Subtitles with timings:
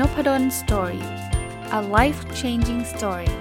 [0.00, 1.04] Nopadol Story
[1.78, 3.32] a life changing story ส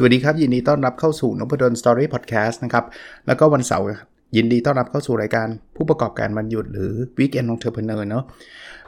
[0.00, 2.84] วัสดีครับ ยินดีต้อนรับเข้าสู่นพดล Story พอดแคสต์นะครับ
[3.26, 3.86] แล้วก็วันเสาร์
[4.36, 8.24] ยินดีต้อนรับเข้าสู่รายการผู้ประกอบการวันหยุดหรือ Weekend Entrepreneur เนาะ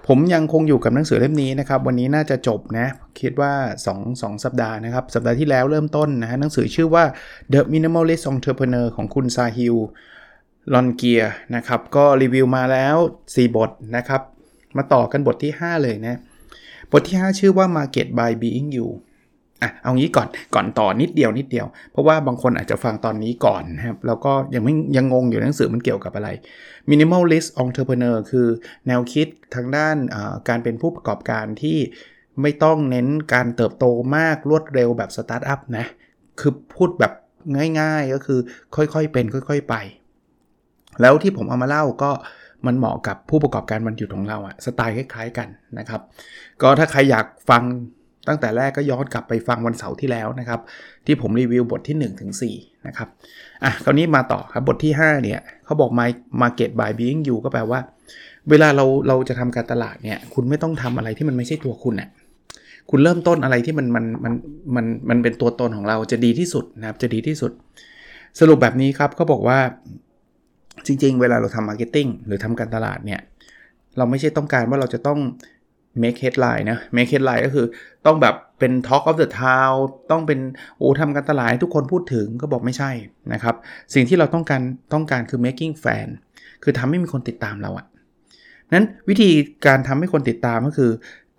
[0.09, 2.87] ผมยังคงอยู่กับหนังสือเล่มนี้นะครับ วันนี้น่าจะจบนะ
[3.21, 3.53] คิดว่า
[3.87, 7.05] 2 2สัปดาห์นะครับ สัปดาห์ที่แล้วเริ่มต้นนะฮะหนังสือชื่อว่า
[7.53, 9.77] The Minimalist Entrepreneur ของคุณซาฮิล
[10.73, 11.23] ลอนเกีย
[11.57, 14.23] นะครับ ก็รีวิวมาแล้ว 4 บทนะครับ
[14.77, 16.19] มาต่อกันบทที่ 5 เลยนะ
[16.93, 18.89] บทที่ 5 ชื่อว่า Market by Being You
[19.63, 26.29] อะเอางี้ก่อนก่อนต่อนิดเดียวนิดเดียว เพราะว่าบางคนอาจจะฟังตอนนี้ก่อนนะครับ แล้วก็ยังไม่ยังงงอยู่หนังสือมันเกี่ยวกับอะไร
[26.91, 28.47] minimalist entrepreneur คือ
[28.87, 29.97] แนวคิดทางด้าน
[30.49, 31.79] การเป็นผู้ประกอบการที่
[32.41, 33.85] ไม่ต้องเน้นการเติบโต
[34.17, 35.87] มากรวดเร็วแบบสตาร์ทอัพนะ
[36.41, 37.13] คือพูดแบบ
[37.81, 38.39] ง่ายๆก็คือ
[38.77, 39.75] ค่อยๆเป็น ค่อย ๆไป
[41.01, 42.11] แล้วที่ผมเอามาเล่าก็
[42.67, 46.01] มันเหมาะกับผู้ประกอบการวันหยุดของเราอะสไตล์คล้ายๆกันนะครับ
[46.63, 47.63] ก็ถ้าใครอยากฟัง
[48.29, 50.61] ตั้งแต่แรกก็ย้อนกลับไปฟังวันเสาร์ที่แล้วนะครับ
[51.07, 53.09] ที่ผมรีวิวบทที่1ถึง4นะครับ
[53.65, 56.11] อะคราวนี้มาต่อครับบทที่ 5 เนี่ยเขาบอก my
[56.43, 57.81] market by being you ก็แปลว่า
[58.51, 62.09] เวลาเราเราจะทำการตลาดเนี่ยคุณไม่ต้องทำอะไรที่มันไม่ใช่ตัวคุณอะ
[62.91, 64.35] คุณเริ่มต้นอะไรที่มันมันมัน
[64.77, 67.53] มันมันเป็นตัวตนของเราจะดีที่สุดนะครับจะดีที่สุด
[68.41, 69.59] สรุปแบบนี้ครับเขาบอกว่า
[70.87, 73.21] จริง ๆ เวลาเราทำ marketing หรือทำการตลาดเนี่ย
[73.99, 75.19] เราไม่ใช่ต้องการว่าเราจะต้อง
[76.03, 77.67] make headline นะ make headline ก็คือ
[78.07, 79.77] ต้องแบบเป็น talk of the town
[80.11, 80.39] ต้องเป็น
[80.79, 82.91] โอ้ทำการตลาดทุกคนพูดถึงก็บอกไม่ใช่
[83.33, 83.55] นะครับ
[83.95, 84.63] สิ่งที่เราต้องการ
[84.95, 86.09] ต้องการคือ making fan
[86.63, 87.87] คือทำให้มีคนติดตามเราอะ
[88.75, 89.31] นั้นวิธี
[89.67, 90.91] การทำให้คนติดตามก็คือ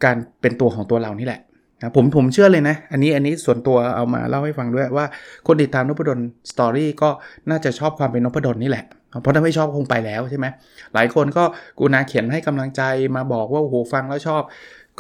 [0.04, 1.42] การเป็นตัวของตัวเรานี่แหละ
[1.82, 5.06] นะผมผมเชื่อเลยนะ อันนี้อันนี้ส่วนตัวเอามาเล่าให้ฟังด้วยว่า
[5.48, 6.20] คนติดตามนพดล
[6.52, 7.10] สตอรี่ก็
[7.50, 8.86] น่าจะชอบความเป็นนพดลนี่แหละ
[9.22, 10.46] เพราะถ้าไม่ชอบคงไปแล้วใช่ไหม
[10.94, 11.44] หลายคนก็
[11.80, 12.82] กูนาเขียนให้กำลังใจ
[13.16, 14.42] มาบอกว่าโอ้โหฟังแล้วชอบ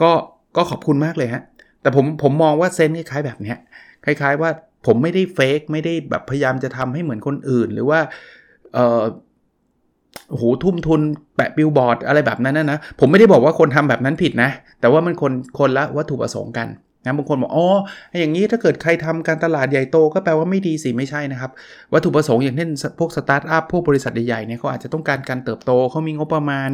[0.01, 0.12] ก็
[0.56, 1.41] ก็ขอบคุณมากเลยฮะ
[1.81, 3.57] แต่ผมผมมองว่าเซนคล้ายๆแบบเนี้ย
[4.06, 4.50] คล้าย ๆ ว่า
[4.85, 8.00] ผมไม่ได้ fake ไม่ได้แบบพยายามจะทำให้เหมือนคนอื่น หรือว่า
[8.73, 9.03] เออ
[10.29, 11.01] โหทุ่มทุน
[11.35, 16.68] แปะบิลบอร์ดอะไรแบบนั้นนะนะผมไม่ได้บอกว่าคนทำแบบนั้นผิดนะ แต่ว่ามันคนคนละวัตถุประสงค์กัน
[17.06, 17.68] นะบางคนบอกอ๋อ
[18.19, 21.51] อย่างนี้ถ้าเกิดใครทำการตลาดใหญ่โตก็แปลว่าไม่ดีสิไม่ใช่นะครับ
[21.94, 22.69] วัตถุประสงค์อย่างเช่น
[23.00, 26.69] พวกสตาร์ทอัพพวกบริษัทใหญ่ๆเนี่ยเขาอาจจะต้องการการเติบโตเขามีงบประมาณ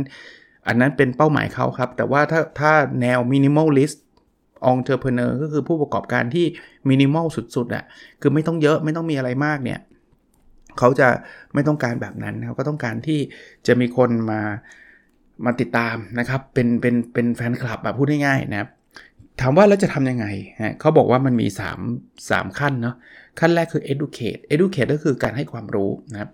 [0.67, 2.71] อันนั้นเป็นเป้าหมายเขาครับ แต่ว่าถ้าถ้า
[3.01, 6.45] แนว minimalist entrepreneur ก็คือผู้ประกอบการที่
[6.89, 7.25] มินิมอล
[7.55, 7.83] สุดๆอะ่ะ
[8.21, 9.79] คือไม่ต้องเยอะไม่ต้องมีอะไรมากเนี่ย
[10.79, 11.07] เขาจะ
[11.53, 13.19] ไม่ต้องการแบบนั้นเขาก็ต้องการที่
[13.67, 14.41] จะมีคนมา
[15.45, 18.69] มาติดตามนะครับ เป็นเป็นเป็นแฟนคลับแบบพูดง่ายๆนะครับ
[19.41, 20.25] ถามว่าแล้วจะทำยังไง
[20.61, 21.47] ฮะเขาบอกว่ามันมี
[21.87, 22.95] 3 3 ขั้นเนาะ
[23.39, 26.29] ขั้นแรกคือ educate educate ก็คือการให้ความรู้นะครับ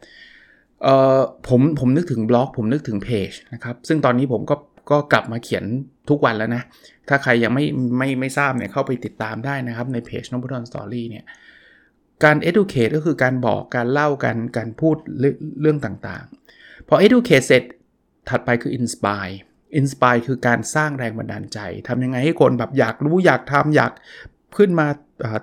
[0.83, 4.55] เอ่อผมผมนึกถึงบล็อก ผมนึกถึงเพจนะครับซึ่งตอนนี้ผมก็
[4.91, 5.63] ก็กลับมาเขียน
[6.09, 6.61] ทุกวันแล้วนะ
[7.09, 7.65] ถ้าใครยังไม่
[7.97, 11.25] ไม่ไม่ทราบเนี่ยเข้าไปติดตามได้นะครับในเพจน้องพุทธสตอรี่เนี่ย
[12.23, 14.95] การ educate ก็คือการบอกการเล่าการการพูด
[15.61, 17.63] เรื่องต่างๆ พอ educate เสร็จ
[18.29, 19.35] ถัดไปคือ inspire
[19.75, 23.91] อินสปายคือการสร้างแรงบันดาลใจทำยังไงให้คนแบบอยากรู้อยากทำอยาก
[24.57, 24.87] ขึ้นมา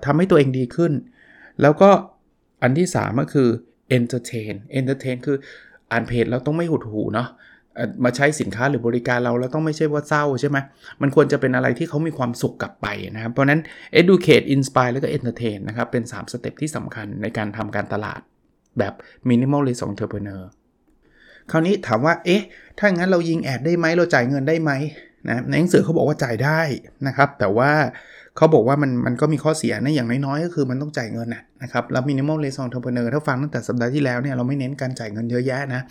[0.04, 0.92] ทำให้ตัวเองดีขึ้น
[1.62, 1.90] แล้วก็
[2.62, 3.48] อันที่3ก็คือ
[3.96, 5.36] entertain entertain คือ
[5.90, 7.28] อ่านเพจแล้วต้องไม่หดหูเนาะ
[8.04, 10.58] มาใช้สินค้าหรือบริการเราแล้วต้องไม่ใช่ว่าเศร้าใช่ไหม
[11.02, 13.60] มันควรจะเป็นอะไรที่เขามีความสุขกลับไปนะครับ เพราะนั้น
[14.00, 18.20] educate inspire แล้วก็ entertain นะครับ เป็น 3 สเต็ปที่สำคัญในการทำการตลาด
[18.78, 18.94] แบบ
[19.28, 20.42] minimalist entrepreneur
[21.50, 22.42] คราวนี้ถามว่า เอ๊ะ
[22.78, 24.70] ถ้างั้นเรายิงแอดได้ไหม เราจ่ายเงินได้ไหม
[25.28, 26.60] นะในหนังสือเขาบอกว่าจ่ายได้
[27.06, 27.70] นะครับ แต่ว่า
[28.36, 35.82] เขาบอกว่ามันมันก็มีข้อเสียนะ อย่างน้อยๆ ก็คือมันต้องจ่ายเงินนะนะครับแล้ว minimalist entrepreneur ถ้าฟังตั้งแต่สัปดาห์ที่แล้วเนี่ยเราไม่เน้นการจ่ายเงินเยอะแยะนะ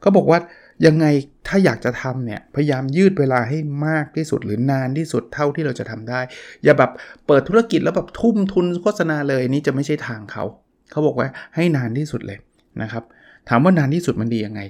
[0.00, 0.38] เขาบอกว่า
[0.86, 1.06] ยังไง
[1.46, 6.20] ถ้าอยากจะทำเนี่ยพยายามยืดเวลาให้มากที่สุดหรือนานที่สุดเท่าที่เราจะทำได้
[6.64, 6.90] อย่าแบบ
[7.26, 10.44] เปิดธุรกิจแล้วแบบทุ่มทุนโฆษณาเลยนี่จะไม่ใช่ทางเขา
[10.90, 12.38] เขาบอกว่าให้นานที่สุดเลย
[12.82, 13.04] นะครับ
[13.48, 14.60] ถามว่านานที่สุดมันดียังไง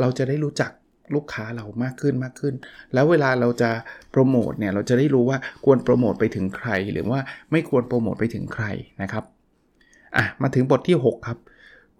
[0.00, 0.70] เราจะได้รู้จัก
[1.14, 2.54] ลูกค้าเรามากขึ้นมากขึ้น
[2.94, 3.70] แล้วเวลาเราจะ
[4.10, 7.20] โปรโมทเนี่ยเราจะได้รู้ว่าควรโปรโมทไปถึงใคร หรือว่า
[7.52, 8.64] ไม่ควรโปรโมทไปถึงใคร
[9.02, 9.24] นะครับ
[10.16, 11.38] อะมาถึงบทที่ 6 ครับ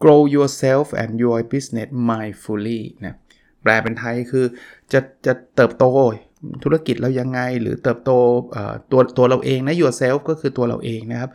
[0.02, 3.17] grow yourself and your business mindfully นะ
[3.64, 4.44] แปลเป็นไทยคือ
[4.93, 5.84] จะจะเติบโต
[6.64, 8.11] ธุรกิจเรายังไง หรือเติบโต
[8.93, 11.31] ตัวตัวเราเองนะ yourself ก็คือตัวเราเองนะครับ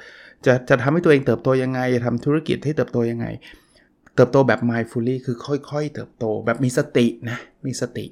[0.45, 3.25] จะจะทำให้ตัวเองเติบโตยังไงจะทำธุรกิจให้เติบโตยังไง
[4.15, 5.37] เติบโตแบบ mindfully คือ
[5.71, 8.05] ค่อยๆ เติบโตแบบมีสตินะมีสติ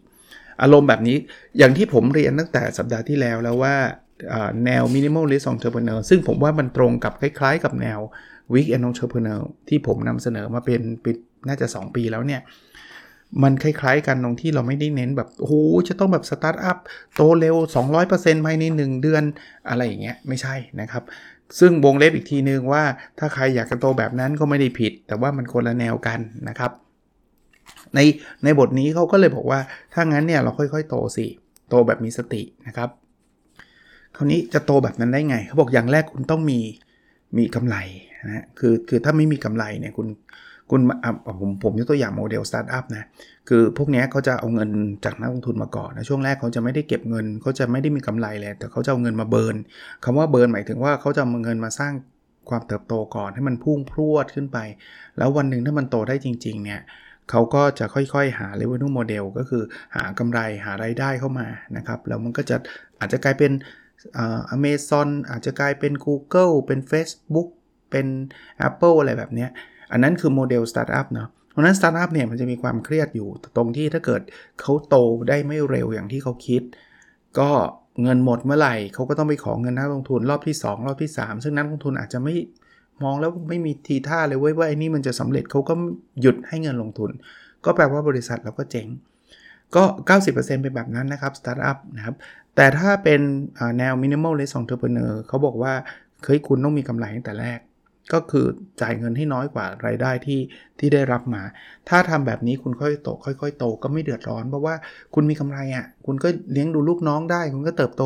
[0.61, 1.17] อารมณ์แบบนี้
[1.57, 3.75] อย่างที่ผมเรียนตั้งแต่สัปดาห์ที่แล้วแล้วว่า
[4.65, 7.99] แนว minimalist entrepreneur ซึ่งผมว่ามันตรงกับคล้ายๆ กับแนว
[8.53, 11.17] weekend entrepreneur ที่ผมนำเสนอมาเป็นปิด
[11.47, 12.41] น่าจะ 2 ปีแล้วเนี่ย
[13.43, 15.53] มันคล้ายๆกันตรงที่เราไม่ได้เน้นแบบโอ้โห
[15.87, 16.77] จะต้องแบบสตาร์ทอัพ
[17.15, 17.55] โตเร็ว
[18.01, 19.23] 200%ภายใน 1 เดือน
[19.69, 21.03] อะไรอย่างเงี้ยไม่ใช่นะครับ
[21.59, 22.83] ซึ่งวงเล็บอีกทีนึงว่า
[23.19, 26.19] ถ้าใครอยากจะโตแบบนั้นก็ไม่ได้ผิด แต่ว่ามันคนละแนวกัน
[26.49, 26.71] นะครับ
[27.95, 27.99] ใน
[28.43, 29.59] ในบทนี้เขาก็เลยบอกว่า
[29.93, 31.25] ถ้างั้นเนี่ยเราค่อยๆ โตสิ
[31.69, 32.89] โตแบบมีสตินะครับ
[34.15, 36.59] คราวนี้จะโตแบบนั้นได้ไงเขาบอกอย่างแรกคุณต้องมี
[37.37, 37.77] มีกำไร
[38.25, 40.07] นะคือคือถ้าไม่มีกำไรเนี่ยคุณ
[40.71, 40.81] คุณ
[41.39, 43.05] ผมผมยกตัวอย่างโมเดลสตาร์ทอัพนะ
[43.49, 44.69] คือพวกนี้เขาจะเอาเงิน
[45.05, 49.55] จากนักลงทุนมาก่อนนะ ช่วงแรกเขาจะไม่ได้เก็บเงิน เขาจะไม่ได้มีกำไรเลย แต่เขาจะเอาเงินมา burn
[50.03, 51.93] คำว่า burn หมายถึงว่าเขาจะเอาเงินมาสร้าง
[52.49, 54.57] ความเติบโตก่อนให้มันพุ่งพรวดขึ้นไป
[55.17, 56.81] แล้ววันหนึ่งถ้ามันโตได้จริง ๆ เนี่ย
[57.29, 59.63] เขาก็จะค่อยๆ หา revenue model ก็คือ
[59.95, 61.47] หากำไรหารายได้เข้ามา
[61.77, 62.57] นะครับ แล้วมันก็จะ
[62.99, 63.51] อาจจะกลายเป็น
[64.49, 67.49] อเมซอนอาจจะกลายเป็น Google เป็น Facebook
[67.91, 68.07] เป็น
[68.67, 69.47] Apple อะไรแบบนี้
[69.91, 74.21] อันนั้นคือโมเดลสตาร์ทอัพเนาะเพราะนั้นสตาร์ทอัพเนี่ยมันจะมีความเครียดอยู่ตรงที่ถ้าเกิด
[74.61, 74.95] เขาโต
[75.29, 76.61] ได้ไม่เร็วอย่างที่เขาคิด
[77.39, 77.49] ก็
[78.03, 82.35] เงินหมดเมื่อไหร่เขาก็ต้องไปขอเงินนักลงทุนรอบที่ 2 รอบที่ 3 ซึ่งนักลงทุนอาจจะไม่
[83.03, 85.73] มองแล้วไม่มีทีท่าเลยว่าไอ้นี่มันจะสำเร็จเขาก็
[86.21, 87.09] หยุดให้เงินลงทุน
[87.65, 88.87] ก็แปลว่าบริษัทเราก็เจ๊ง
[89.75, 89.83] ก็
[90.19, 92.15] 90%เป็นแบบนั้นนะครับสตาร์ทอัพนะครับ
[92.55, 93.21] แต่ถ้าเป็น
[93.79, 95.73] แนว minimalist entrepreneur เขาบอกว่า
[96.23, 97.59] เคยคุณต้องมีกำไรตั้งแต่แรก
[98.13, 98.45] ก็คือ
[98.81, 100.39] จ่ายเงินให้น้อยกว่ารายได้ที่
[100.79, 101.41] ที่ได้รับมา
[101.89, 104.75] ถ้าทำแบบนี้คุณค่อยโต ค่อย ๆ โตก็ไม่เดือดร้อน เพราะว่า
[105.13, 108.03] คุณมีกำไรอะ่ะ คุณก็เลี้ยงดูลูกน้องได้ คุณก็เติบโต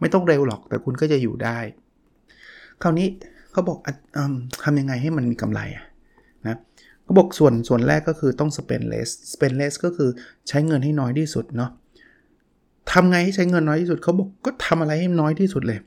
[0.00, 1.58] ไม่ต้องเร็วหรอก แต่คุณก็จะอยู่ได้
[2.82, 3.08] คราวนี้
[3.52, 4.18] เขาบอกอ
[4.64, 5.84] ทำยังไงให้มันมีกำไรอะ
[6.46, 6.56] นะ
[7.02, 10.10] เขาบอกส่วนส่วนแรกก็คือต้อง spend less spend less ก็คือ
[10.48, 11.70] ใช้เงินให้น้อยที่สุดเนาะ
[12.92, 15.78] ทำไงให้ใช้เงินน้อยที่สุดเขาบอกก็ทำอะไรให้น้อยที่สุดเลย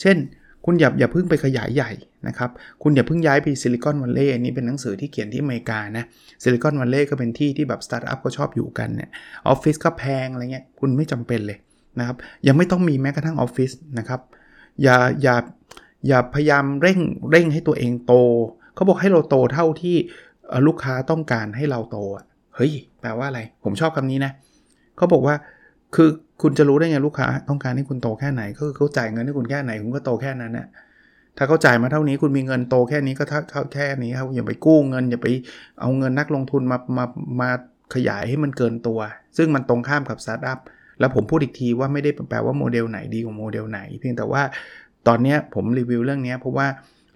[0.00, 0.16] เช่น
[0.64, 1.90] คุณอย่าอย่าเพิ่งไปขยายใหญ่
[2.28, 2.50] นะครับ
[2.82, 6.04] คุณอย่าเพิ่งย้ายไปซิลิคอนวัลเลย์อันนี้เป็นหนังสือที่เขียนที่อเมริกานะ
[6.42, 9.10] ซิลิคอนวัลเลย์ก็เป็นที่ที่แบบสตาร์ทอัพก็ชอบอยู่กันเนี่ย
[9.48, 11.58] ออฟฟิศก็แพงอะไรเงี้ยคุณไม่จำเป็นเลย
[11.98, 12.16] นะครับ
[12.46, 14.20] ยังไม่ต้องมีแม้กระทั่งออฟฟิศนะครับ
[14.82, 15.36] อย่าอย่า
[16.08, 16.98] อย่าพยายามเร่ง
[17.30, 18.14] เร่งให้ตัวเองโต
[18.74, 19.96] เขาบอกให้เราโตเท่าที่
[20.66, 21.98] ลูกค้าต้องการให้เราโต
[22.56, 24.32] เฮ้ยแปลว่าอะไร ผมชอบคำนี้นะ
[24.96, 25.34] เขาบอกว่า
[25.94, 26.08] คือ
[26.42, 30.66] คุณจะรู้ได้ไงลูกค้า ต้องการให้คุณโตแค่ไหนก็คือเขาจ่ายเงินให้คุณแค่ไหนคุณก็โตแค่นั้นนะ
[31.36, 35.26] ถ้าเขาจ่ายมาเท่านี้คุณมีเงินโตแค่นี้ก็เท่าแค่นี้ครับอย่าไปกู้เงินอย่าไป
[35.80, 37.04] เอาเงินนักลงทุนมามา
[37.40, 37.50] มา
[37.94, 39.00] ขยายให้มันเกินตัว
[39.36, 40.58] ซึ่งมันตรงข้ามกับสตาร์ทอัพ
[41.00, 44.42] แล้วผมพูดอีกทีว่าไม่ได้แปลว่าโมเดลไหนดีกว่าโมเดลไหน เพียงแต่ว่า
[45.08, 46.66] ตอนนี้ผมรีวิวเรื่องนี้เพราะว่า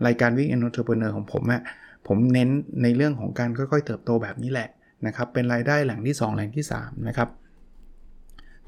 [0.06, 1.62] รายการ weekend entrepreneur ของผมอะ
[2.06, 2.48] ผมเน้น
[2.82, 4.68] ในเรื่องของการค่อยๆ เติบโตแบบนี้แหละ
[5.06, 7.28] นะครับเป็นรายได้แหล่งที่2แหล่งที่3นะครับ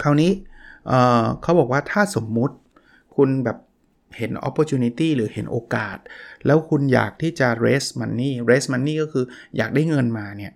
[0.03, 0.33] คราวนี้
[1.43, 2.55] เขาบอกว่าถ้าสมมุติ
[3.17, 3.59] คุณแบบ
[4.17, 5.97] เห็น opportunity หรือเห็นโอกาส
[6.47, 9.25] แล้วคุณอยากที่จะ raise money raise money ก็คือ
[9.57, 10.53] อยากได้เงินมาเนี่ย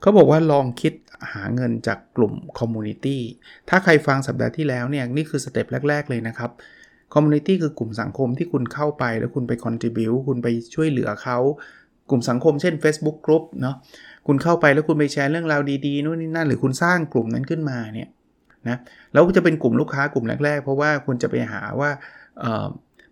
[0.00, 0.92] เขาบอกว่าลองคิด
[1.32, 3.18] หาเงินจากกลุ่ม community
[3.68, 6.50] ถ้าใครฟังสัปดาห์ที่แล้วเนี่ยนี่คือสเต็ปแรก ๆ เลยนะครับ
[7.14, 11.38] community คือกลุ่มสังคมที่คุณเข้าไปแล้วคุณไป contribute คุณไปช่วยเหลือเขา
[12.10, 13.76] กลุ่มสังคมเช่น Facebook Group เนาะ
[14.26, 18.08] คุณเข้าไปแล้วคุณไปแชร์เรื่องราวดีๆนู่นนี่นั่นหรือคุณสร้างกลุ่มนั้นขึ้นมาเนี่ย
[18.68, 18.76] นะ
[19.12, 21.90] แล้วจะเป็นกลุ่มลูกค้ากลุ่มแรก ๆ เพราะว่าคุณจะไปหาว่า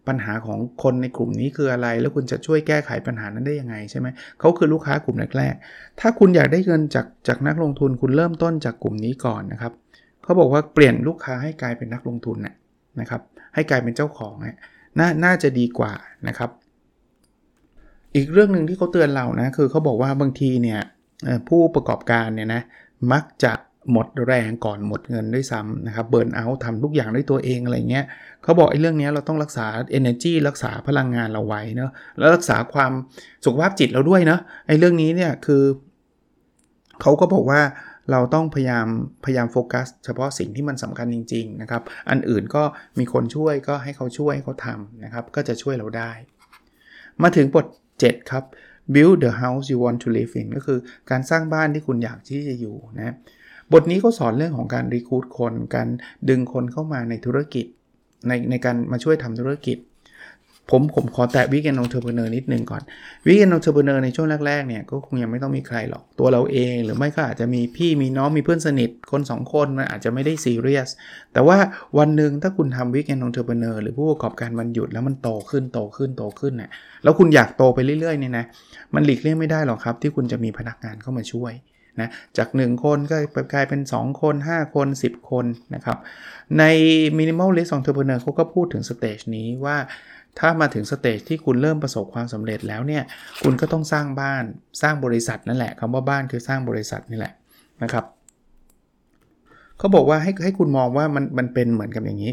[0.09, 4.07] ปัญหาของคนในกลุ่มนี้คืออะไร แล้วคุณจะช่วยแก้ไขปัญหานั้นได้ยังไงใช่ไหม
[4.41, 9.73] เขาคือลูกค้ากลุ่มแรกๆ ถ้าคุณอยากได้เงินจากจากนักลงทุนคุณเริ่มต้นจากกลุ่มนี้ก่อนนะครับ
[10.23, 12.37] เขาบอกว่าเปลี่ยนลูกค้าให้กลายเป็นนักลงทุน
[13.01, 13.23] นะครับ
[13.55, 14.35] ให้กลายเป็นเจ้าของ
[14.99, 15.93] น่าน่าจะดีกว่า
[16.29, 16.51] นะครับ
[18.15, 20.81] อีกเรื่องหนึ่งที่เขาเตือนเรานะคือเขาบอกว่าบางทีเนี่ย
[21.49, 22.63] ผู้ประกอบการเนี่ยนะ
[23.13, 23.53] มักจะ
[23.93, 28.05] หมดแรงก่อนหมดเงินด้วยซ้ำนะครับเบิร์นเอาท์ทำทุกอย่างด้วยตัวเองอะไรเงี้ย
[28.43, 29.67] เขาบอกไอ้เรื่องนี้เราต้องรักษา
[29.99, 32.93] energy รักษาพลังงานเราไว้เนาะแล้วรักษาความ
[33.45, 35.63] สุขภาพจิตเราด้วยเนาะไอ้เรื่องนี้เนี่ยคือ
[37.01, 37.61] เขาก็บอกว่า
[38.11, 38.87] เราต้องพยายาม
[39.25, 42.63] พยายามโฟกัส เฉพาะสิ่งที่มันสำคัญจริงๆนะครับอันอื่นก็
[42.99, 46.11] มีคนช่วยก็ให้เขาช่วยเขาทำนะครับก็จะช่วยเราได้
[47.23, 47.67] มาถึงบท
[47.99, 48.45] 7 ครับ
[48.95, 50.79] build the house you want to live in ก็คือ
[51.11, 53.15] การสร้างบ้านที่คุณอยากที่จะอยู่นะ
[53.73, 55.89] บทนี้เขาสอนเรื่องของการ recruit คน การ
[56.29, 57.67] ดึงคนเข้ามาในธุรกิจ
[58.29, 59.79] ในในการมาช่วยทำธุรกิจ
[60.71, 62.83] ผมผมขอแตะ weekend entrepreneur นิดนึงก่อน
[63.27, 70.89] weekend entrepreneur ในช่วงแรกๆเนี่ยก็คงยังไม่ต้องมีใครหรอกตัวเราเอง หรือไม่ก็อาจจะมีพี่มีน้องมีเพื่อนสนิทคน 2 คนมันอาจจะไม่ได้ซีเรียส
[71.33, 71.57] แต่ว่า
[71.99, 76.71] วันหนึ่งถ้าคุณทำ weekend entrepreneur หรือผู้ประกอบการวันหยุดแล้วมันโตขึ้นโตขึ้นโตขึ้นเนี่ย
[77.03, 78.45] แล้วคุณอยากโตไปเรื่อยๆเนี่ยนะ
[78.95, 81.53] มันหลีกเลี่ยงไม่ได้หรอกครับที่คุณจะมีพนักงานเข้ามาช่วย
[82.01, 83.17] นะจาก 1 คนก็
[83.53, 85.99] กลายเป็น 2 คน 5 คน 10 คนนะครับ
[86.59, 86.65] ใน
[87.19, 89.77] minimalist entrepreneur เขาก็พูดถึง stage นี้ว่า
[90.39, 93.03] ถ้ามาถึง stage ที่คุณเริ่มประสบความสำเร็จแล้วเนี่ย
[93.43, 94.45] คุณก็ต้องสร้างบ้าน
[94.83, 97.33] สร้างบริษัทนั่นแหละคำว่าบ้านคือสร้างบริษัทนี่แหละ
[97.83, 98.05] นะครับ
[99.79, 102.33] เขาบอกว่าให้ให้คุณมองว่ามันมันเป็นเหมือนกับอย่างนี้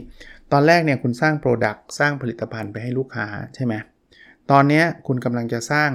[0.52, 3.26] ตอนแรกเนี่ยคุณสร้าง Product สร้างผลิตภัณฑ์ไปให้ลูกค้า
[3.56, 3.74] ใช่ไหม
[4.52, 5.90] ตอนนี้คุณกำลังจะสร้าง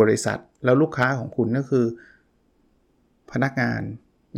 [0.00, 1.86] บริษัทแล้วลูกค้าของคุณก็คือ
[3.32, 3.80] พนักงาน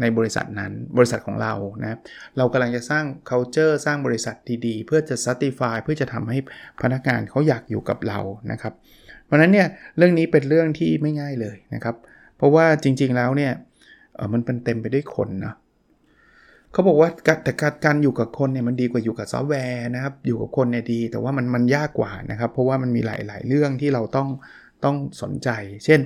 [0.00, 1.98] ในบริษัทนั้นบริษัทของเรานะ
[2.36, 4.34] เรากำลังจะสร้าง culture สร้างบริษัท
[4.66, 6.38] ดีๆ เพื่อจะ certify เพื่อจะทำให้
[6.82, 8.20] พนักงานเขาอยากอยู่กับเรา
[8.52, 8.74] นะครับ
[9.24, 11.96] เพราะนั้นเนี่ยเรื่องนี้เป็นเรื่องที่ไม่ง่ายเลยนะครับ
[12.36, 13.52] เพราะว่าจริงๆแล้วเนี่ย
[14.32, 15.54] มันเป็นเต็มไปด้วยคนนะ
[16.72, 17.10] เขาบอกว่า
[17.44, 24.28] แต่การการอยู่กับคนเนี่ยมันดีกว่าอยู่กับซอฟต์แวร์นะครับอยู่กับคนเนี่ยดี แต่ว่ามันมันยากกว่านะครับ เพราะว่ามันมีหลายๆเรื่องที่เราต้อง
[24.84, 25.48] ต้องสนใจ
[25.84, 26.00] เช่น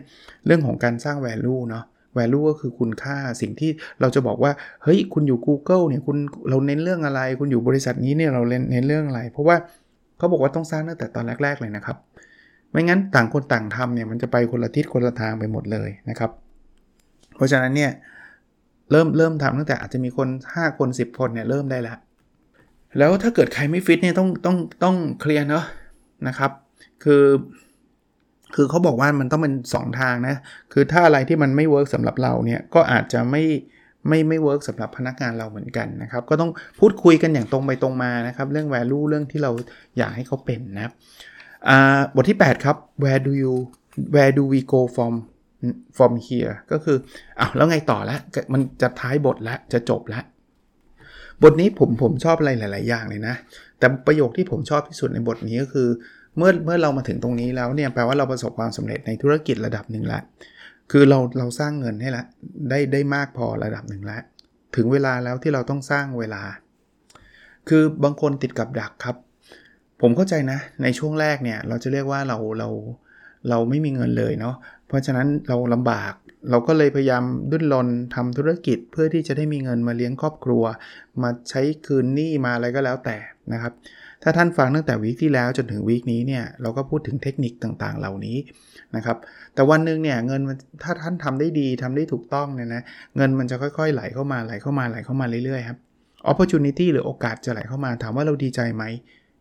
[0.46, 1.84] เรื่องของการสร้าง value เนาะ
[2.19, 4.52] value ก็คือคุณค่าสิ่งที่เราจะบอกว่า
[4.83, 6.17] เฮ้ย คุณอยู่ Google เนี่ยคุณ
[6.49, 9.57] เราเน้นเรื่องอะไร คุณอยู่บริษัทนี้เนี่ยเราเน้นเรื่องอะไร เพราะว่า
[10.19, 11.97] เขาบอกว่าต้องสร้างตั้งแต่ตอนแรก ๆ เลยนะครับ
[12.71, 16.31] ไม่งั้นต่างคนต่างทำเนี่ยมันจะไปคนละทิศคนละทางไปหมดเลยนะครับ
[17.37, 17.90] เพราะฉะนั้นเนี่ย
[18.90, 21.99] เริ่มเริ่มทำตั้งแต่อาจจะมีคน 5 คน 10 คนเนี่ยเริ่มได้แล้ว
[22.99, 25.64] แล้วถ้าเกิดใครไม่ฟิตเนี่ยต้องต้องต้องเคลียร์เนาะ
[26.29, 26.50] นะครับ
[27.05, 27.23] คือ
[28.54, 30.37] คือเขาบอกว่ามันต้องเป็น 2 ทางนะ
[30.73, 33.45] คือถ้าอะไรที่มันไม่เวิร์กสำหรับเราเนี่ยก็อาจจะไม่
[34.09, 39.50] ไม่ไม่เวิร์กสำหรับพนักงานเราเหมือนกันนะครับ ก็ต้องพูดคุยกันอย่างตรงไปตรงมานะครับ เรื่อง value เรื่องที่เรา
[39.99, 40.92] อยากให้เขาเป็นนะครับ
[42.14, 43.54] บทที่ 8 ครับ where do you
[44.14, 45.14] where do we go from
[45.97, 46.97] from here ก็คือ
[47.40, 48.21] อ้าวแล้วไงต่อแล้ว
[48.52, 50.25] มันจะท้ายบทแล้วจะจบแล้ว
[51.42, 53.35] บทนี้ผมผมชอบอะไรหลาย ๆ อย่างเลยนะ
[53.78, 55.88] แต่ประโยคที่ผมชอบที่สุดในบทนี้ก็คือ
[56.37, 60.22] เมื่อเมื่อเรามาถึงตรงนี้แล้วเนี่ยแปลว่าเราประสบความสำเร็จในธุรกิจระดับหนึ่งแล้ว
[60.90, 62.25] คือเราเราสร้างเงินให้ละ
[62.70, 64.22] ได้ได้มากพอระดับหนึ่งแล้ว
[64.76, 66.42] ถึงเวลาแล้วที่เราต้องสร้างเวลา
[67.68, 69.16] คือบางคนติดกับดักครับ
[70.00, 72.68] ผมเข้าใจนะ ในช่วงแรกเนี่ยเราจะเรียกว่าเราเรา
[73.49, 74.54] เราไม่มีเงินเลยเนาะ
[74.88, 76.12] เพราะฉะนั้นเราลำบาก
[76.50, 80.64] เราก็เลยพยายามดุ้นรนทำธุรกิจเพื่อที่จะได้มีเงินมาเลี้ยงครอบครัว
[81.22, 83.16] มาใช้คืนหนี้มาอะไรก็แล้วแต่
[83.52, 83.72] นะครับ
[84.23, 88.37] ถ้าท่านฟังตั้งแต่วีคที่แล้วจนถึงวีคนี้เนี่ยเราก็พูดถึงเทคนิคต่างๆ เหล่านี้
[88.97, 89.17] นะครับ
[89.55, 92.83] แต่วันหนึ่งเนี่ยเงินมันถ้าท่านทำได้ดีทำได้ถูกต้องเนี่ยนะ
[93.17, 95.79] เงินมันจะค่อยๆไหลเข้ามาไหลเข้ามาไหลเข้ามาเรื่อยๆครับ
[96.31, 98.85] opportunity หรือโอกาสจะไหลเข้ามาถามว่าเราดีใจไหม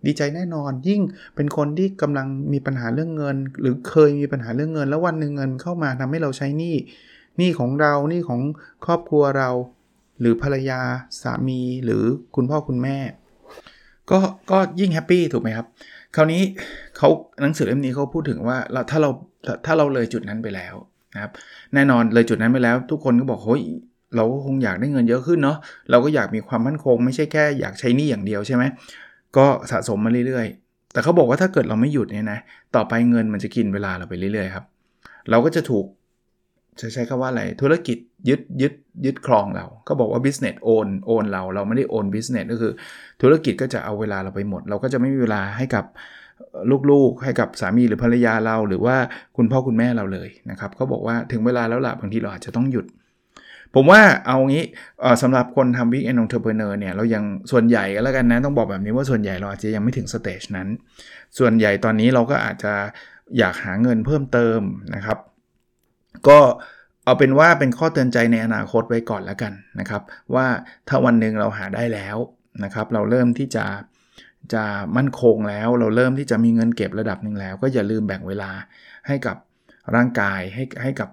[0.05, 1.01] ดีใจแน่นอนยิ่ง
[1.35, 6.75] เป็นคนที่กำลังมีปัญหาเรื่องเงิน หรือเคยมีปัญหาเรื่องเงิน แล้ววันหนึ่งเงินเข้ามาทำให้เราใช้หนี้
[7.37, 8.41] หนี้ของเราหนี้ของ
[8.85, 9.49] ครอบครัวเรา
[10.19, 10.79] หรือภรรยา
[11.21, 12.03] สามีหรือ
[12.35, 12.97] คุณพ่อคุณแม่
[14.11, 14.19] ก็
[14.51, 15.67] ก็ยิ่งแฮปปี้ถูกไหมครับ
[16.15, 16.41] คราวนี้
[16.97, 17.09] เขา
[17.41, 19.09] หนังสือเล่มนี้เขาพูดถึงว่าเราถ้าเรา
[19.65, 20.75] ถ้าเราเลยจุดนั้นไปแล้ว
[21.13, 21.31] นะครับ
[21.73, 23.63] แน่นอนเลยจุดนั้นไปแล้ว ทุกคนก็บอกเฮ้ย
[24.15, 25.57] เราก็คงอยากได้เงินเยอะขึ้นเนาะ
[25.89, 28.63] เราก็อยากมีความมั่นคง ไม่ใช่แค่อยากใช้นี่อย่างเดียวใช่ไหม
[29.37, 32.39] ก็สะสมมาเรื่อยๆ แต่เขาบอกว่าถ้าเกิดเราไม่หยุดเนี่ยนะ
[32.75, 34.65] ต่อไปเงินมันจะกินเวลาเราไปเรื่อยๆครับ
[35.29, 35.85] เราก็จะถูก
[36.81, 37.97] จะใช้คำว่าอะไร ธุรกิจ
[38.29, 38.73] ยึดยึด
[39.05, 42.73] ยึดครองเรา ก็บอกว่า business own own เรา เราไม่ได้ own business ก็คือ
[43.21, 45.85] ธุรกิจก็จะเอาเวลาเราไปหมด เราก็จะไม่มีเวลาให้กับ
[46.91, 48.95] ลูกๆ ให้กับสามีหรือภรรยาเรา หรือว่า
[49.37, 52.85] คุณพ่อคุณแม่เราเลยนะครับเขาบอกว่าถึงเวลาแล้วล่ะบางทีเราอาจจะต้องหยุด
[53.75, 54.63] ผมว่าเอางี้
[55.21, 60.67] สำหรับคนทำ weekend entrepreneur เนี่ยเรายังส่วนใหญ่ก็แล้วกันนะต้องบอกแบบนี้ว่าส่วนใหญ่เราอาจจะยังไม่ถึง stage นั้น
[61.37, 62.73] ส่วนใหญ่ตอนนี้เราก็อาจจะ
[63.37, 64.59] อยากหาเงินเพิ่มเติม
[64.95, 65.17] นะครับ
[66.27, 66.39] ก็
[67.05, 70.01] เอาเป็นว่าเป็นข้อเตือนใจในอนาคตไว้ก่อนแล้วกันนะครับ
[70.35, 70.47] ว่า
[70.87, 72.17] ถ้าวันหนึ่งเราหาได้แล้ว
[72.63, 73.65] นะครับ เราเริ่มที่จะ
[74.53, 74.63] จะ
[74.97, 78.51] มั่นคงแล้ว เราเริ่มที่จะมีเงินเก็บระดับหนึ่งแล้ว ก็อย่าลืมแบ่งเวลา
[79.07, 79.37] ให้กับ
[79.95, 81.09] ร่างกายให้ให้กับ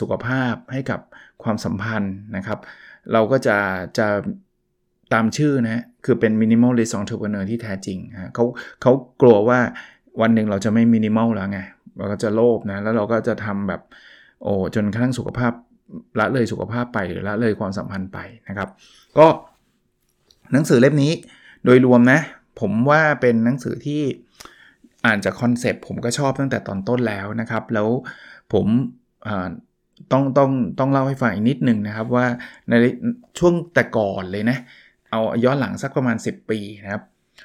[0.00, 1.00] สุขภาพให้กับ
[1.42, 2.58] ความสัมพันธ์นะครับ
[3.12, 3.56] เราก็จะ
[3.98, 4.08] จะ
[5.12, 8.44] ตามชื่อนะคือเป็น minimalist entrepreneur ที่แท้จริงฮะเขา
[8.82, 9.60] เขากลัวว่า
[10.20, 11.60] วันหนึ่งเราจะไม่ minimal แล้วไง
[11.98, 13.82] เราก็จะโลภนะแล้วเราก็จะทำแบบ
[14.42, 15.52] โอ้จนกระทั่งสุขภาพ
[16.18, 18.68] ละเลยสุขภาพไปหรือละเลยความสัมพันธ์ไปนะครับ
[19.18, 19.26] ก็
[20.52, 21.12] หนังสือเล่มนี้
[21.64, 22.18] โดยรวมนะ
[22.60, 24.02] ผมว่าเป็นหนังสือที่
[25.04, 27.88] อ่านจากคอนเซปต์ผมก็ชอบตั้งแต่ตอนต้นแล้วนะครับ แล้ว
[28.52, 28.66] ผม
[30.12, 32.26] ต้องต้องต้องเล่าให้ฟังอีกนิดหนึ่งนะครับว่า
[32.68, 32.72] ใน
[33.38, 34.58] ช่วงแต่ก่อนเลยนะ
[35.10, 37.02] เอาย้อนหลังสักประมาณ 10 ปีนะครับ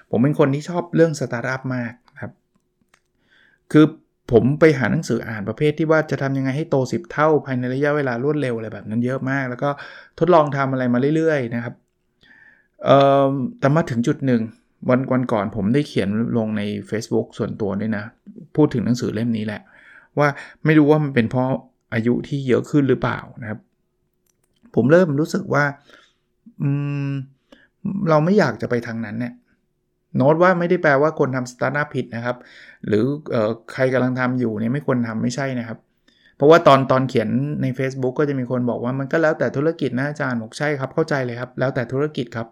[0.10, 2.34] ผมเป็นคนที่ชอบเรื่องสตาร์ทอัพมากครับ
[3.72, 3.86] คือ
[4.32, 9.70] ผมไปหาหนังสืออ่านประเภทที่ว่าจะทำยังไงให้โต 10 เท่าภายในระยะเวลารวดเร็วอะไรแบบนั้นเยอะมาก แล้วก็
[10.20, 11.74] ทดลองทำอะไรมาเรื่อยๆนะครับ
[13.60, 14.42] แต่มาถึงจุดหนึ่ง
[14.90, 18.04] วันวันก่อนผมได้เขียนลงใน Facebook ส่วนตัวด้วยนะ
[18.56, 19.62] พูดถึงหนังสือเล่มนี้แหละ
[20.20, 20.28] ว่า
[20.66, 21.50] ไม่รู้ว่ามันเป็นเพราะ
[21.94, 23.60] อายุที่เยอะขึ้นหรือเปล่านะครับ
[24.76, 25.64] ผมเริ่มรู้สึกว่า
[28.10, 29.34] เราไม่อยากจะไปทางนั้นเนี่ย
[30.18, 32.38] โน้ตว่าไม่ได้แปลว่าคนทำสตาร์ทอัพผิดนะครับ
[32.88, 33.04] หรือ
[33.34, 33.36] อ
[33.74, 35.78] ใครกำลังทำอยู่เนี่ยไม่ควรทำไม่ใช่นะครับ
[36.38, 37.30] เพราะว่าตอนตอนเขียน
[37.62, 42.48] ใน Facebook ก็จะมีคนบอกว่ามันก็แล้วแต่ธุรกิจนะอาจารย์บอกใช่ครับเข้าใจเลยครับ แล้วแต่ธุรกิจครับ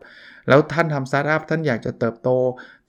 [0.47, 2.29] แล้วท่านทำสตาร์ทอัพท่านอยากจะเติบโต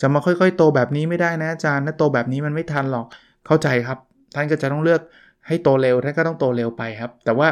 [0.01, 3.07] จะมาค่อยๆ โตแบบนี้ไม่ได้นะอาจารย์ถ้าโตแบบนี้มันไม่ทันหรอก
[3.47, 3.99] เข้าใจครับ
[4.35, 5.01] ท่านก็จะต้องเลือก
[5.47, 7.49] ให้โตเร็วท่านก็ต้องโตเร็วไปครับ แต่ว่า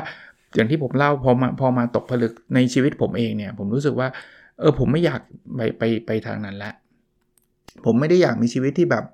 [0.54, 4.08] อย่างที่ผมเล่าพอมาพอมาตกผลึกในชีวิตผมเองเนี่ยผมรู้สึกว่า
[4.60, 5.20] เออผมไม่อยาก
[5.56, 6.72] ไปไปไปทางนั้นล้ว
[7.84, 9.04] ผมไม่ได้อยากมีชีวิตที่แบบ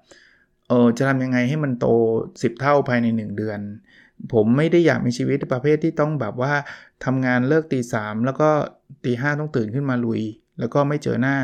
[0.68, 1.86] เออจะทำยังไงให้มันโต
[2.28, 3.60] 10 เท่าภายใน 1 เดือน
[4.32, 6.52] ผมไม่ได้อยากมีชีวิตประเภทที่ต้องแบบว่า
[7.04, 8.48] ทำงานเลิกตีสามแล้วก็
[9.04, 10.22] ตีห้าต้องตื่นขึ้นมาลุย
[10.58, 11.36] แล้วก็ไม่เจอหน้า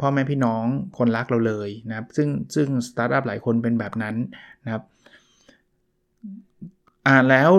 [0.00, 0.64] พ่อแม่พี่น้อง
[0.98, 4.16] คนรักเราเลยนะครับ ซึ่งซึ่งสตาร์ทอัพหลายคนเป็นแบบนั้น
[4.64, 4.82] นะครับ
[7.08, 7.50] อ่านแล้ว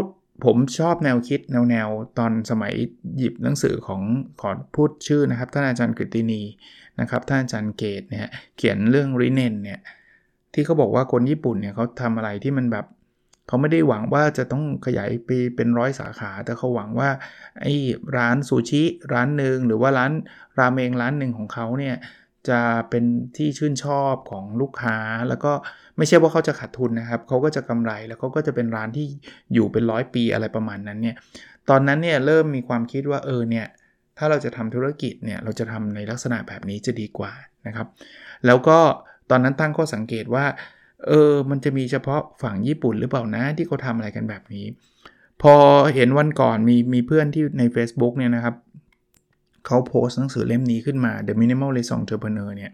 [0.46, 2.74] ผมชอบแนวคิดแนวแนวตอนสมัย
[3.18, 4.02] หยิบหนังสือของ
[4.42, 6.42] ขอพูดชื่อนะครับท่านอาจารย์กฤตินี
[7.00, 9.80] นะครับท่านอาจารย์เกตเนี่ยเขียนเรื่องริเนนเนี่ย
[10.54, 12.86] ที่เขาบอกว่าคนญี่ปุ่นเนี่ยเขาทำอะไรที่มันแบบ
[13.48, 17.10] เขาไม่ได้หวังว่าจะต้องขยายไปเป็นร้อยสาขา แต่เขาหวังว่า
[17.62, 17.74] ไอ้
[18.18, 18.84] ร้านซูชิ
[19.14, 20.12] ร้านหนึ่งหรือว่าร้าน
[20.60, 21.96] ราเมงร้านหนึ่งของเขาเนี่ย
[22.50, 23.04] จะเป็น
[23.38, 24.98] ที่ชื่นชอบของลูกค้า
[25.28, 25.52] แล้วก็
[25.98, 29.06] ไม่ใช่ว่าเขาจะขาดทุนนะครับเขาก็จะกำไรแล้วเขาก็จะเป็นร้านที่
[29.54, 31.16] อยู่เป็นร้อยปีอะไรประมาณนั้นเนี่ย
[31.70, 33.68] ตอนนั้นเนี่ยเริ่มมีความคิดว่าเออเนี่ย
[34.18, 37.32] ถ้าเราจะทำธุรกิจเนี่ยเราจะทำในลักษณะแบบนี้จะดีกว่า
[37.68, 37.88] นะครับ
[38.46, 38.80] แล้วก็
[39.30, 40.46] ตอนนั้นตั้งข้อสังเกตว่า
[41.08, 44.66] เออมันจะมีเฉพาะฝั่งญี่ปุ่นหรือเปล่านะที่เขาทำอะไรกันแบบนี้
[45.42, 45.56] พอ
[45.96, 48.56] เห็นวันก่อนมีมีเพื่อนที่ใน Facebook เนี่ยนะครับ
[49.66, 52.72] เขาโพสต์หนังสือเล่มนี้ขึ้นมา The Minimalist Entrepreneur เนี่ย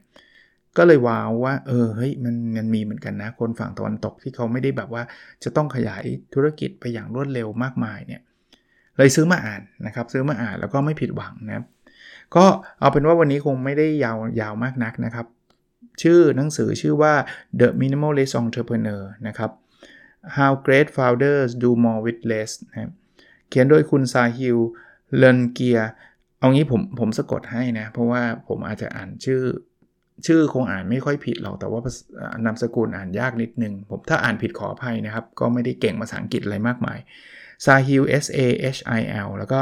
[0.77, 5.03] ก็เลยว้าวว่าเออเฮ้ยมันมันมีเหมือนกันนะ คนฝั่งตะวันตกที่เขาไม่ได้แบบว่า
[5.43, 6.03] จะต้องขยาย
[6.33, 8.21] ธุรกิจไปอย่างรวดเร็วมากมายเนี่ย
[8.97, 11.65] เลยซื้อมาอ่านนะครับ ซื้อมาอ่านแล้วก็ไม่ผิดหวังนะครับ
[12.35, 12.45] ก็
[12.79, 15.25] เอาเป็นว่าวันนี้คงไม่ได้ยาวยาวมากนักนะครับ
[16.01, 17.13] ชื่อหนังสือชื่อว่า
[17.59, 19.51] The Minimalist Entrepreneur นะครับ
[20.37, 22.91] How Great Founders Do More with Less นะ
[23.49, 24.57] เขียนโดยคุณซาฮิล
[25.17, 25.79] เลนเกีย
[26.39, 29.41] เอางี้ผมผมสะกดให้นะ เพราะว่าผมอาจจะอ่านชื่อ
[30.25, 31.81] ชื่อคงอ่านไม่ค่อยผิดหรอก แต่ว่า
[32.45, 36.99] นามสกุลอ่านยากนิดนึง ผมถ้าอ่านผิดขออภัยนะครับ ก็ไม่ได้เก่งภาษาอังกฤษอะไรมากมาย
[37.65, 38.39] ซาฮิล S A
[38.75, 39.59] H I L แล้วก็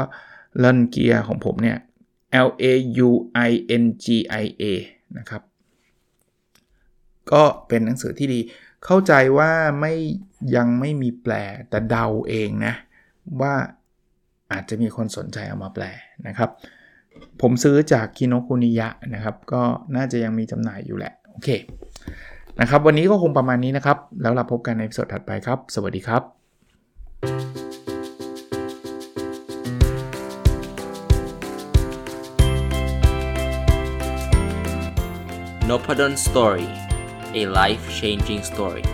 [0.62, 1.78] ลันเกียของผมเนี่ย
[2.46, 2.64] L A
[3.08, 3.10] U
[3.48, 3.50] I
[3.82, 4.06] N G
[4.42, 4.64] I A
[5.18, 5.42] นะครับ
[7.32, 8.40] ก็เป็นหนังสือที่ดี
[8.84, 9.94] เข้าใจว่าไม่
[10.56, 11.32] ยังไม่มีแปล
[11.70, 12.74] แต่เดาเองนะ
[13.40, 13.54] ว่า
[14.52, 15.84] อาจจะมีคนสนใจเอามาแปล
[16.26, 16.50] นะครับ
[17.40, 19.62] ผมซื้อจากคิโนคุนิยะนะครับ ก็
[19.96, 21.48] น่าจะยังมีจำหน่ายอยู่แหละ โอเค
[22.60, 26.22] นะครับ วันนี้ก็คงประมาณนี้นะครับ แล้วเราพบกันในสดถัดไปครับ สวัสดีครับ
[35.68, 36.68] n o p a d o n Story
[37.40, 38.84] a life changing story